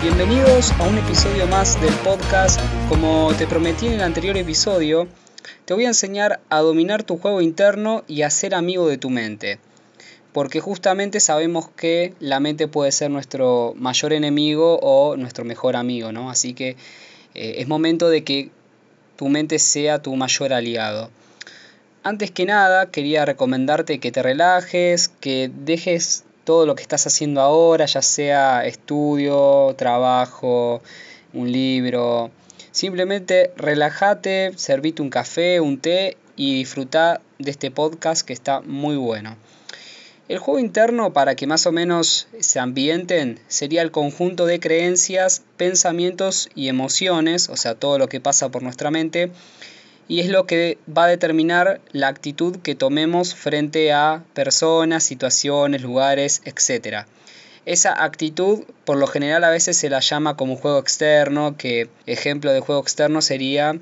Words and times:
Bienvenidos 0.00 0.70
a 0.78 0.86
un 0.86 0.96
episodio 0.96 1.48
más 1.48 1.80
del 1.80 1.92
podcast. 2.04 2.60
Como 2.88 3.34
te 3.36 3.48
prometí 3.48 3.88
en 3.88 3.94
el 3.94 4.02
anterior 4.02 4.36
episodio, 4.36 5.08
te 5.64 5.74
voy 5.74 5.86
a 5.86 5.88
enseñar 5.88 6.38
a 6.50 6.60
dominar 6.60 7.02
tu 7.02 7.18
juego 7.18 7.40
interno 7.40 8.04
y 8.06 8.22
a 8.22 8.30
ser 8.30 8.54
amigo 8.54 8.86
de 8.86 8.96
tu 8.96 9.10
mente. 9.10 9.58
Porque 10.32 10.60
justamente 10.60 11.18
sabemos 11.18 11.68
que 11.70 12.14
la 12.20 12.38
mente 12.38 12.68
puede 12.68 12.92
ser 12.92 13.10
nuestro 13.10 13.74
mayor 13.76 14.12
enemigo 14.12 14.78
o 14.80 15.16
nuestro 15.16 15.44
mejor 15.44 15.74
amigo, 15.74 16.12
¿no? 16.12 16.30
Así 16.30 16.54
que 16.54 16.76
eh, 17.34 17.54
es 17.56 17.66
momento 17.66 18.08
de 18.08 18.22
que 18.22 18.50
tu 19.16 19.28
mente 19.28 19.58
sea 19.58 20.00
tu 20.00 20.14
mayor 20.14 20.52
aliado. 20.52 21.10
Antes 22.04 22.30
que 22.30 22.46
nada, 22.46 22.92
quería 22.92 23.24
recomendarte 23.24 23.98
que 23.98 24.12
te 24.12 24.22
relajes, 24.22 25.08
que 25.08 25.50
dejes 25.52 26.22
todo 26.48 26.64
lo 26.64 26.74
que 26.74 26.80
estás 26.80 27.06
haciendo 27.06 27.42
ahora, 27.42 27.84
ya 27.84 28.00
sea 28.00 28.64
estudio, 28.64 29.74
trabajo, 29.76 30.80
un 31.34 31.52
libro. 31.52 32.30
Simplemente 32.70 33.52
relájate, 33.58 34.52
servite 34.56 35.02
un 35.02 35.10
café, 35.10 35.60
un 35.60 35.78
té 35.78 36.16
y 36.36 36.54
disfruta 36.54 37.20
de 37.38 37.50
este 37.50 37.70
podcast 37.70 38.26
que 38.26 38.32
está 38.32 38.62
muy 38.62 38.96
bueno. 38.96 39.36
El 40.28 40.38
juego 40.38 40.58
interno, 40.58 41.12
para 41.12 41.34
que 41.34 41.46
más 41.46 41.66
o 41.66 41.72
menos 41.72 42.28
se 42.40 42.58
ambienten, 42.58 43.38
sería 43.48 43.82
el 43.82 43.90
conjunto 43.90 44.46
de 44.46 44.58
creencias, 44.58 45.42
pensamientos 45.58 46.48
y 46.54 46.68
emociones, 46.68 47.50
o 47.50 47.58
sea, 47.58 47.74
todo 47.74 47.98
lo 47.98 48.08
que 48.08 48.22
pasa 48.22 48.48
por 48.48 48.62
nuestra 48.62 48.90
mente, 48.90 49.30
y 50.08 50.20
es 50.20 50.28
lo 50.28 50.46
que 50.46 50.78
va 50.88 51.04
a 51.04 51.08
determinar 51.08 51.80
la 51.92 52.08
actitud 52.08 52.56
que 52.56 52.74
tomemos 52.74 53.34
frente 53.34 53.92
a 53.92 54.24
personas, 54.32 55.04
situaciones, 55.04 55.82
lugares, 55.82 56.40
etc. 56.46 57.06
Esa 57.66 58.02
actitud 58.02 58.64
por 58.86 58.96
lo 58.96 59.06
general 59.06 59.44
a 59.44 59.50
veces 59.50 59.76
se 59.76 59.90
la 59.90 60.00
llama 60.00 60.36
como 60.36 60.56
juego 60.56 60.78
externo, 60.78 61.56
que 61.58 61.90
ejemplo 62.06 62.52
de 62.52 62.60
juego 62.60 62.80
externo 62.80 63.20
sería 63.20 63.78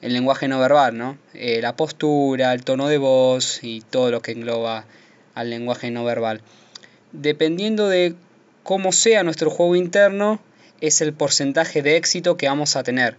el 0.00 0.12
lenguaje 0.14 0.48
no 0.48 0.58
verbal, 0.58 0.96
¿no? 0.96 1.18
Eh, 1.34 1.60
la 1.60 1.76
postura, 1.76 2.54
el 2.54 2.64
tono 2.64 2.88
de 2.88 2.96
voz 2.96 3.60
y 3.62 3.82
todo 3.82 4.10
lo 4.10 4.22
que 4.22 4.32
engloba 4.32 4.86
al 5.34 5.50
lenguaje 5.50 5.90
no 5.90 6.04
verbal. 6.04 6.40
Dependiendo 7.12 7.88
de 7.88 8.14
cómo 8.62 8.92
sea 8.92 9.22
nuestro 9.22 9.50
juego 9.50 9.76
interno, 9.76 10.40
es 10.80 11.02
el 11.02 11.12
porcentaje 11.12 11.82
de 11.82 11.96
éxito 11.96 12.38
que 12.38 12.48
vamos 12.48 12.76
a 12.76 12.82
tener. 12.82 13.16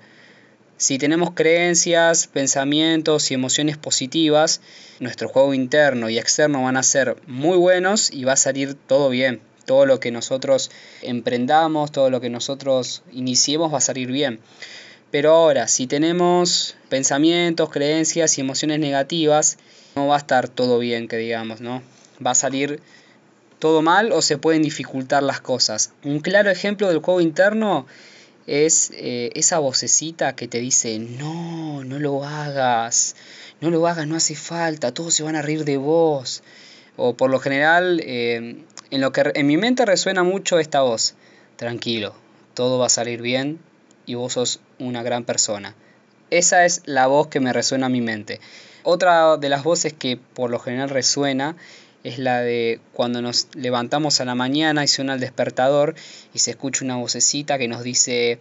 Si 0.79 0.99
tenemos 0.99 1.31
creencias, 1.31 2.27
pensamientos 2.27 3.31
y 3.31 3.33
emociones 3.33 3.77
positivas, 3.77 4.61
nuestro 4.99 5.27
juego 5.27 5.55
interno 5.55 6.07
y 6.11 6.19
externo 6.19 6.61
van 6.61 6.77
a 6.77 6.83
ser 6.83 7.15
muy 7.25 7.57
buenos 7.57 8.11
y 8.11 8.25
va 8.25 8.33
a 8.33 8.37
salir 8.37 8.75
todo 8.75 9.09
bien. 9.09 9.41
Todo 9.65 9.87
lo 9.87 9.99
que 9.99 10.11
nosotros 10.11 10.69
emprendamos, 11.01 11.91
todo 11.91 12.11
lo 12.11 12.21
que 12.21 12.29
nosotros 12.29 13.01
iniciemos 13.11 13.73
va 13.73 13.79
a 13.79 13.81
salir 13.81 14.11
bien. 14.11 14.39
Pero 15.09 15.31
ahora, 15.31 15.67
si 15.67 15.87
tenemos 15.87 16.75
pensamientos, 16.89 17.71
creencias 17.71 18.37
y 18.37 18.41
emociones 18.41 18.79
negativas, 18.79 19.57
no 19.95 20.05
va 20.05 20.15
a 20.15 20.19
estar 20.19 20.47
todo 20.47 20.77
bien, 20.77 21.07
que 21.07 21.17
digamos, 21.17 21.59
¿no? 21.59 21.81
Va 22.23 22.31
a 22.31 22.35
salir 22.35 22.81
todo 23.57 23.81
mal 23.81 24.11
o 24.11 24.21
se 24.21 24.37
pueden 24.37 24.61
dificultar 24.61 25.23
las 25.23 25.41
cosas. 25.41 25.91
Un 26.03 26.19
claro 26.19 26.51
ejemplo 26.51 26.87
del 26.87 26.99
juego 26.99 27.19
interno 27.19 27.87
es 28.47 28.91
eh, 28.93 29.29
esa 29.35 29.59
vocecita 29.59 30.35
que 30.35 30.47
te 30.47 30.59
dice, 30.59 30.97
no, 30.99 31.83
no 31.83 31.99
lo 31.99 32.23
hagas, 32.23 33.15
no 33.59 33.69
lo 33.69 33.85
hagas, 33.87 34.07
no 34.07 34.15
hace 34.15 34.35
falta, 34.35 34.93
todos 34.93 35.13
se 35.13 35.23
van 35.23 35.35
a 35.35 35.41
reír 35.41 35.65
de 35.65 35.77
vos. 35.77 36.41
O 36.95 37.15
por 37.15 37.29
lo 37.29 37.39
general, 37.39 38.01
eh, 38.03 38.63
en, 38.89 39.01
lo 39.01 39.11
que, 39.11 39.31
en 39.35 39.45
mi 39.45 39.57
mente 39.57 39.85
resuena 39.85 40.23
mucho 40.23 40.59
esta 40.59 40.81
voz, 40.81 41.13
tranquilo, 41.57 42.15
todo 42.53 42.79
va 42.79 42.87
a 42.87 42.89
salir 42.89 43.21
bien 43.21 43.59
y 44.05 44.15
vos 44.15 44.33
sos 44.33 44.61
una 44.79 45.03
gran 45.03 45.25
persona. 45.25 45.75
Esa 46.29 46.65
es 46.65 46.81
la 46.85 47.07
voz 47.07 47.27
que 47.27 47.39
me 47.39 47.53
resuena 47.53 47.85
a 47.85 47.89
mi 47.89 48.01
mente. 48.01 48.39
Otra 48.83 49.37
de 49.37 49.49
las 49.49 49.63
voces 49.63 49.93
que 49.93 50.17
por 50.17 50.49
lo 50.49 50.59
general 50.59 50.89
resuena 50.89 51.57
es 52.07 52.19
la 52.19 52.41
de 52.41 52.79
cuando 52.93 53.21
nos 53.21 53.49
levantamos 53.53 54.21
a 54.21 54.25
la 54.25 54.33
mañana 54.33 54.81
y 54.81 54.87
suena 54.87 55.15
el 55.15 55.19
despertador 55.19 55.93
y 56.33 56.39
se 56.39 56.51
escucha 56.51 56.85
una 56.85 56.95
vocecita 56.95 57.57
que 57.57 57.67
nos 57.67 57.83
dice, 57.83 58.39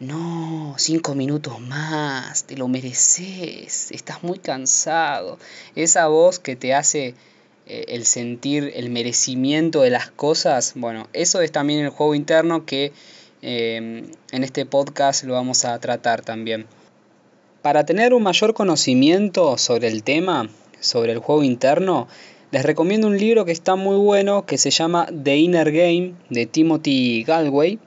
no, 0.00 0.74
cinco 0.78 1.14
minutos 1.14 1.60
más, 1.60 2.44
te 2.44 2.56
lo 2.56 2.66
mereces, 2.66 3.92
estás 3.92 4.24
muy 4.24 4.40
cansado. 4.40 5.38
Esa 5.76 6.08
voz 6.08 6.40
que 6.40 6.56
te 6.56 6.74
hace 6.74 7.14
eh, 7.66 7.84
el 7.88 8.04
sentir 8.04 8.72
el 8.74 8.90
merecimiento 8.90 9.82
de 9.82 9.90
las 9.90 10.10
cosas, 10.10 10.72
bueno, 10.74 11.08
eso 11.12 11.40
es 11.40 11.52
también 11.52 11.84
el 11.84 11.90
juego 11.90 12.16
interno 12.16 12.66
que 12.66 12.92
eh, 13.42 14.10
en 14.32 14.44
este 14.44 14.66
podcast 14.66 15.22
lo 15.22 15.34
vamos 15.34 15.64
a 15.64 15.78
tratar 15.78 16.22
también. 16.22 16.66
Para 17.62 17.86
tener 17.86 18.12
un 18.12 18.24
mayor 18.24 18.54
conocimiento 18.54 19.56
sobre 19.56 19.86
el 19.86 20.02
tema, 20.02 20.50
sobre 20.80 21.12
el 21.12 21.18
juego 21.18 21.44
interno, 21.44 22.08
les 22.54 22.62
recomiendo 22.62 23.08
un 23.08 23.18
libro 23.18 23.44
que 23.44 23.50
está 23.50 23.74
muy 23.74 23.96
bueno 23.96 24.46
que 24.46 24.58
se 24.58 24.70
llama 24.70 25.08
The 25.24 25.36
Inner 25.36 25.72
Game 25.72 26.14
de 26.30 26.46
Timothy 26.46 27.24
Galway. 27.24 27.80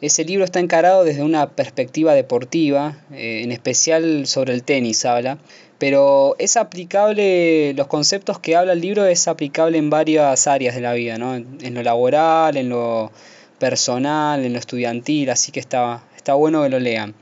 Ese 0.00 0.24
libro 0.24 0.44
está 0.44 0.60
encarado 0.60 1.02
desde 1.02 1.24
una 1.24 1.50
perspectiva 1.50 2.14
deportiva, 2.14 2.98
eh, 3.10 3.40
en 3.42 3.50
especial 3.50 4.28
sobre 4.28 4.54
el 4.54 4.62
tenis 4.62 5.04
habla, 5.06 5.38
pero 5.78 6.36
es 6.38 6.56
aplicable, 6.56 7.74
los 7.74 7.88
conceptos 7.88 8.38
que 8.38 8.54
habla 8.54 8.74
el 8.74 8.80
libro 8.80 9.06
es 9.06 9.26
aplicable 9.26 9.76
en 9.78 9.90
varias 9.90 10.46
áreas 10.46 10.76
de 10.76 10.82
la 10.82 10.92
vida, 10.92 11.18
¿no? 11.18 11.34
en, 11.34 11.74
lo 11.74 11.82
laboral, 11.82 12.56
en 12.56 12.68
lo 12.68 13.10
personal, 13.58 14.44
en 14.44 14.52
lo 14.52 14.60
estudiantil, 14.60 15.30
así 15.30 15.50
que 15.50 15.58
está, 15.58 16.04
está 16.16 16.34
bueno 16.34 16.62
que 16.62 16.68
lo 16.68 16.78
lean. 16.78 17.16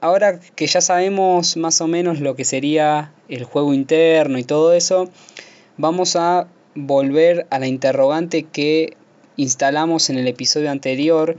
Ahora 0.00 0.38
que 0.38 0.68
ya 0.68 0.80
sabemos 0.80 1.56
más 1.56 1.80
o 1.80 1.88
menos 1.88 2.20
lo 2.20 2.36
que 2.36 2.44
sería 2.44 3.12
el 3.28 3.42
juego 3.42 3.74
interno 3.74 4.38
y 4.38 4.44
todo 4.44 4.72
eso, 4.72 5.10
vamos 5.78 6.16
a 6.16 6.48
volver 6.74 7.46
a 7.50 7.58
la 7.58 7.68
interrogante 7.68 8.42
que 8.42 8.96
instalamos 9.36 10.10
en 10.10 10.18
el 10.18 10.26
episodio 10.26 10.70
anterior, 10.70 11.36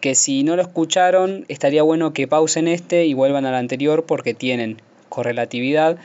que 0.00 0.14
si 0.14 0.42
no 0.42 0.56
lo 0.56 0.62
escucharon 0.62 1.44
estaría 1.48 1.82
bueno 1.82 2.12
que 2.12 2.26
pausen 2.26 2.66
este 2.66 3.04
y 3.04 3.14
vuelvan 3.14 3.46
al 3.46 3.54
anterior 3.54 4.04
porque 4.04 4.34
tienen 4.34 4.80
correlatividad. 5.08 5.98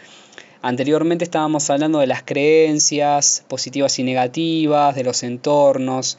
Anteriormente 0.62 1.24
estábamos 1.24 1.70
hablando 1.70 2.00
de 2.00 2.08
las 2.08 2.24
creencias 2.24 3.46
positivas 3.48 3.98
y 4.00 4.04
negativas, 4.04 4.96
de 4.96 5.04
los 5.04 5.24
entornos, 5.24 6.18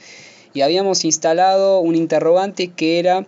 y 0.55 0.63
habíamos 0.63 1.05
instalado 1.05 1.81
un 1.81 1.95
interrogante 1.95 2.69
que 2.69 2.99
era 2.99 3.27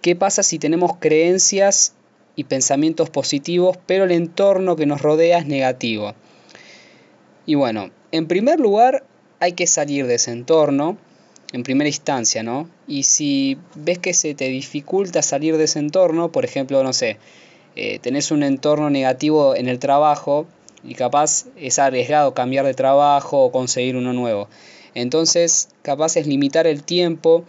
¿qué 0.00 0.16
pasa 0.16 0.42
si 0.42 0.58
tenemos 0.58 0.92
creencias 0.98 1.94
y 2.36 2.44
pensamientos 2.44 3.10
positivos, 3.10 3.76
pero 3.86 4.04
el 4.04 4.12
entorno 4.12 4.76
que 4.76 4.86
nos 4.86 5.02
rodea 5.02 5.38
es 5.38 5.46
negativo? 5.46 6.14
Y 7.46 7.54
bueno, 7.54 7.90
en 8.12 8.26
primer 8.26 8.60
lugar 8.60 9.04
hay 9.40 9.52
que 9.52 9.66
salir 9.66 10.06
de 10.06 10.16
ese 10.16 10.32
entorno, 10.32 10.98
en 11.52 11.62
primera 11.62 11.88
instancia, 11.88 12.42
¿no? 12.42 12.68
Y 12.88 13.04
si 13.04 13.56
ves 13.76 13.98
que 13.98 14.12
se 14.12 14.34
te 14.34 14.48
dificulta 14.48 15.22
salir 15.22 15.56
de 15.56 15.64
ese 15.64 15.78
entorno, 15.78 16.32
por 16.32 16.44
ejemplo, 16.44 16.82
no 16.82 16.92
sé, 16.92 17.18
eh, 17.76 17.98
tenés 18.00 18.30
un 18.30 18.42
entorno 18.42 18.90
negativo 18.90 19.54
en 19.54 19.68
el 19.68 19.78
trabajo 19.78 20.46
y 20.82 20.94
capaz 20.94 21.46
es 21.56 21.78
arriesgado 21.78 22.34
cambiar 22.34 22.66
de 22.66 22.74
trabajo 22.74 23.44
o 23.44 23.52
conseguir 23.52 23.96
uno 23.96 24.12
nuevo. 24.12 24.48
Entonces, 24.94 25.68
capaz 25.82 26.16
es 26.16 26.26
limitar 26.26 26.66
el 26.66 26.82
tiempo 26.82 27.44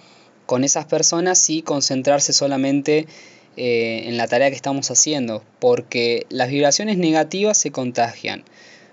con 0.45 0.63
esas 0.63 0.85
personas 0.85 1.49
y 1.49 1.61
concentrarse 1.61 2.33
solamente 2.33 3.07
eh, 3.55 4.03
en 4.05 4.17
la 4.17 4.27
tarea 4.27 4.49
que 4.49 4.55
estamos 4.55 4.91
haciendo, 4.91 5.43
porque 5.59 6.25
las 6.29 6.49
vibraciones 6.49 6.97
negativas 6.97 7.57
se 7.57 7.71
contagian. 7.71 8.43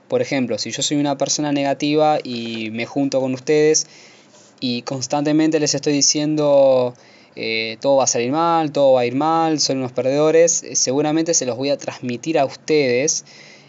Por 0.09 0.23
ejemplo, 0.23 0.59
si 0.59 0.71
yo 0.71 0.83
soy 0.83 0.99
una 0.99 1.17
persona 1.17 1.53
negativa 1.53 2.19
y 2.23 2.71
me 2.71 2.87
junto 2.87 3.21
con 3.21 3.35
ustedes 3.35 3.87
y 4.61 4.83
constantemente 4.83 5.61
les 5.61 5.75
estoy 5.75 5.93
diciendo 5.93 6.95
eh, 7.37 7.79
todo 7.81 7.97
va 7.97 8.05
a 8.05 8.07
salir 8.07 8.31
mal, 8.31 8.71
todo 8.71 8.93
va 8.93 9.01
a 9.01 9.07
ir 9.07 9.15
mal, 9.15 9.59
son 9.59 9.79
unos 9.79 9.93
perdedores, 9.93 10.63
eh, 10.63 10.77
seguramente 10.77 11.35
se 11.35 11.47
los 11.47 11.57
voy 11.57 11.71
a 11.71 11.79
transmitir 11.79 12.39
a 12.39 12.45
ustedes 12.45 13.25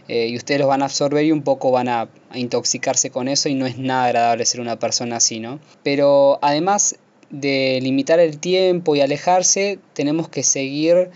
eh, 0.07 0.27
y 0.27 0.37
ustedes 0.37 0.59
los 0.59 0.69
van 0.69 0.83
a 0.83 0.85
absorber 0.85 1.25
y 1.25 1.31
un 1.31 1.41
poco 1.41 1.71
van 1.71 1.87
a, 1.87 2.09
a, 2.29 2.38
intoxicarse 2.38 3.09
con 3.09 3.27
eso 3.27 3.49
y 3.49 3.55
no 3.55 3.65
es 3.65 3.79
nada 3.79 4.05
agradable 4.05 4.45
ser 4.45 4.61
una 4.61 4.77
persona 4.77 5.15
así, 5.15 5.39
¿no? 5.39 5.59
Pero 5.81 6.38
además 6.43 6.97
de 7.31 7.79
limitar 7.81 8.19
el 8.19 8.38
tiempo 8.38 8.95
y 8.95 9.01
alejarse, 9.01 9.79
tenemos 9.93 10.29
que 10.29 10.43
seguir 10.43 11.09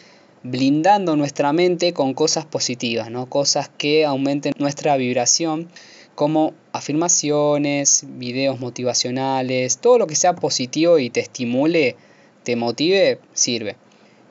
blindando 0.43 1.15
nuestra 1.15 1.53
mente 1.53 1.93
con 1.93 2.13
cosas 2.13 2.45
positivas, 2.45 3.11
¿no? 3.11 3.27
cosas 3.27 3.69
que 3.77 4.05
aumenten 4.05 4.53
nuestra 4.57 4.95
vibración, 4.97 5.69
como 6.15 6.53
afirmaciones, 6.73 8.03
videos 8.07 8.59
motivacionales, 8.59 9.77
todo 9.77 9.97
lo 9.97 10.07
que 10.07 10.15
sea 10.15 10.35
positivo 10.35 10.99
y 10.99 11.09
te 11.09 11.21
estimule, 11.21 11.95
te 12.43 12.55
motive, 12.55 13.19
sirve. 13.33 13.77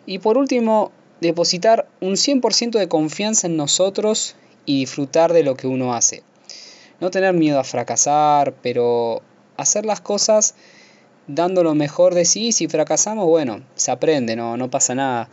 Y 0.05 0.19
por 0.19 0.39
último, 0.39 0.93
depositar 1.21 1.89
un 2.01 2.15
100% 2.15 2.79
de 2.79 2.89
confianza 2.89 3.47
en 3.47 3.57
nosotros 3.57 4.37
y 4.67 4.81
disfrutar 4.81 5.33
de 5.33 5.43
lo 5.43 5.57
que 5.57 5.67
uno 5.67 5.95
hace. 5.95 6.23
No 7.01 7.11
tener 7.11 7.33
miedo 7.33 7.59
a 7.59 7.65
fracasar, 7.65 8.55
pero 8.63 9.23
hacer 9.57 9.87
las 9.87 10.01
cosas 10.01 10.55
dando 11.27 11.63
lo 11.63 11.75
mejor 11.75 12.15
de 12.15 12.25
sí. 12.25 12.53
Si 12.53 12.69
fracasamos, 12.69 13.27
bueno, 13.27 13.63
se 13.77 13.91
aprende, 13.91 14.37
no, 14.37 14.57
no 14.57 14.71
pasa 14.71 14.95
nada. 14.95 15.29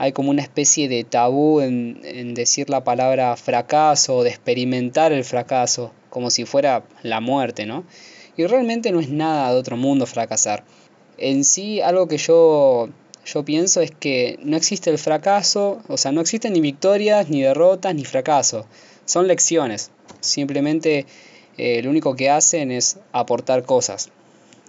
Hay 0.00 0.12
como 0.12 0.30
una 0.30 0.40
especie 0.40 0.88
de 0.88 1.04
tabú 1.04 1.60
en, 1.60 2.00
en 2.04 2.32
decir 2.32 2.70
la 2.70 2.84
palabra 2.84 3.36
fracaso 3.36 4.16
o 4.16 4.22
de 4.22 4.30
experimentar 4.30 5.12
el 5.12 5.24
fracaso, 5.24 5.92
como 6.08 6.30
si 6.30 6.46
fuera 6.46 6.84
la 7.02 7.20
muerte, 7.20 7.66
¿no? 7.66 7.84
Y 8.34 8.46
realmente 8.46 8.92
no 8.92 9.00
es 9.00 9.10
nada 9.10 9.52
de 9.52 9.58
otro 9.58 9.76
mundo 9.76 10.06
fracasar. 10.06 10.64
En 11.18 11.44
sí, 11.44 11.82
algo 11.82 12.08
que 12.08 12.16
yo, 12.16 12.88
yo 13.26 13.44
pienso 13.44 13.82
es 13.82 13.90
que 13.90 14.38
no 14.42 14.56
existe 14.56 14.88
el 14.88 14.96
fracaso, 14.96 15.82
o 15.86 15.98
sea, 15.98 16.12
no 16.12 16.22
existen 16.22 16.54
ni 16.54 16.62
victorias, 16.62 17.28
ni 17.28 17.42
derrotas, 17.42 17.94
ni 17.94 18.06
fracaso. 18.06 18.64
Son 19.04 19.26
lecciones. 19.26 19.90
Simplemente 20.20 21.04
eh, 21.58 21.82
lo 21.82 21.90
único 21.90 22.16
que 22.16 22.30
hacen 22.30 22.70
es 22.70 22.98
aportar 23.12 23.64
cosas. 23.64 24.08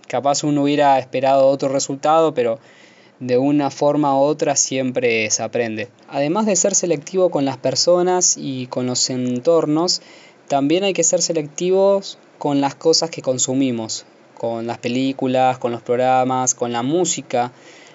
Capaz 0.10 0.44
uno 0.44 0.63
hubiera 0.63 1.00
esperado 1.00 1.48
otro 1.48 1.69
resultado, 1.69 2.33
pero 2.33 2.60
de 3.21 3.38
una 3.38 3.69
forma 3.69 4.15
u 4.18 4.23
otra 4.23 4.56
siempre 4.56 5.29
se 5.29 5.44
aprende. 5.44 5.89
Además 6.09 6.47
de 6.47 6.56
ser 6.56 6.73
selectivo 6.73 7.29
con 7.29 7.45
las 7.45 7.56
personas 7.56 8.35
y 8.35 8.65
con 8.65 8.88
los 8.88 9.09
entornos, 9.12 10.01
también 10.47 10.83
hay 10.83 10.94
que 10.94 11.03
ser 11.03 11.21
selectivos 11.21 12.18
con 12.39 12.62
las 12.62 12.73
cosas 12.73 13.12
que 13.12 13.21
consumimos, 13.21 14.06
con 14.38 14.65
las 14.65 14.79
películas, 14.79 15.59
con 15.59 15.71
los 15.71 15.83
programas, 15.83 16.56
con 16.56 16.73
la 16.73 16.81
música. 16.81 17.51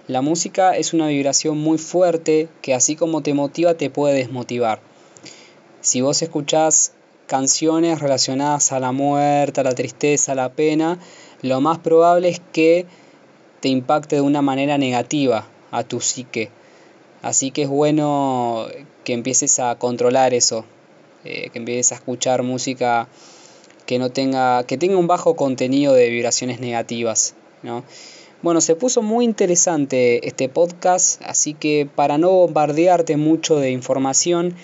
La 0.06 0.22
música 0.22 0.76
es 0.76 0.94
una 0.94 1.08
vibración 1.08 1.58
muy 1.58 1.78
fuerte 1.78 2.48
que 2.62 2.72
así 2.72 2.94
como 2.94 3.22
te 3.22 3.34
motiva 3.34 3.74
te 3.74 3.90
puede 3.90 4.14
desmotivar. 4.14 4.78
Si 5.80 6.02
vos 6.02 6.22
escuchás 6.22 6.92
canciones 7.26 7.98
relacionadas 7.98 8.70
a 8.70 8.78
la 8.78 8.92
muerte, 8.92 9.60
a 9.60 9.64
la 9.64 9.74
tristeza, 9.74 10.32
a 10.32 10.36
la 10.36 10.52
pena, 10.52 11.00
lo 11.42 11.60
más 11.60 11.78
probable 11.78 12.28
es 12.28 12.40
que 12.52 12.86
te 13.60 13.68
impacte 13.68 14.16
de 14.16 14.22
una 14.22 14.42
manera 14.42 14.78
negativa 14.78 15.46
a 15.70 15.84
tu 15.84 16.00
psique. 16.00 16.50
Así 17.22 17.50
que 17.50 17.62
es 17.62 17.68
bueno 17.68 18.66
que 19.04 19.12
empieces 19.12 19.58
a 19.58 19.74
controlar 19.76 20.34
eso, 20.34 20.64
eh, 21.24 21.50
que 21.52 21.58
empieces 21.58 21.92
a 21.92 21.96
escuchar 21.96 22.42
música 22.42 23.08
que 23.86 23.98
no 23.98 24.10
tenga, 24.10 24.64
que 24.64 24.76
tenga 24.76 24.96
un 24.96 25.06
bajo 25.06 25.36
contenido 25.36 25.94
de 25.94 26.10
vibraciones 26.10 26.60
negativas, 26.60 27.34
¿no? 27.62 27.84
Bueno, 28.42 28.60
se 28.60 28.76
puso 28.76 29.02
muy 29.02 29.24
interesante 29.24 30.28
este 30.28 30.48
podcast, 30.48 31.22
así 31.24 31.54
que 31.54 31.88
para 31.92 32.18
no 32.18 32.30
bombardearte 32.30 33.16
mucho 33.16 33.56
de 33.56 33.70
información, 33.70 34.54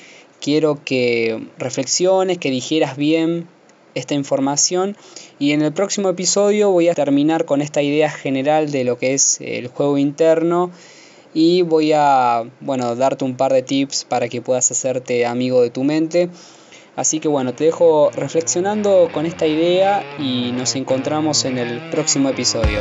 quiero 0.41 0.85
que 0.85 1.49
reflexiones, 1.59 2.39
que 2.39 2.51
dijeras 2.51 2.97
bien 2.97 3.49
esta 3.95 4.15
información 4.15 4.97
y 5.39 5.53
en 5.53 5.63
el 5.63 5.73
próximo 5.73 6.09
episodio 6.09 6.71
voy 6.71 6.89
a 6.89 6.95
terminar 6.95 7.45
con 7.45 7.63
esta 7.63 7.83
idea 7.83 8.11
general 8.11 8.71
de 8.71 8.85
lo 8.85 8.99
que 8.99 9.15
es 9.15 9.41
el 9.41 9.69
juego 9.69 9.99
interno 9.99 10.71
y 11.35 11.63
voy 11.63 11.93
a 11.95 12.45
bueno 12.61 12.95
darte 12.95 13.25
un 13.25 13.37
par 13.37 13.53
de 13.53 13.63
tips 13.63 14.05
para 14.05 14.29
que 14.29 14.43
puedas 14.43 14.71
hacerte 14.71 15.27
amigo 15.27 15.63
de 15.63 15.71
tu 15.71 15.85
mente. 15.85 16.29
Así 16.95 17.21
que 17.21 17.29
bueno 17.29 17.55
te 17.55 17.65
dejo 17.65 18.11
reflexionando 18.11 19.09
con 19.13 19.25
esta 19.25 19.47
idea 19.47 20.05
y 20.19 20.53
nos 20.53 20.77
encontramos 20.77 21.45
en 21.45 21.59
el 21.59 21.81
próximo 21.91 22.29
episodio 22.29 22.81